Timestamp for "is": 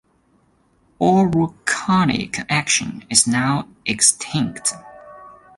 3.11-3.27